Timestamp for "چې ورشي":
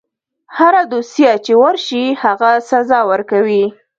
1.45-2.03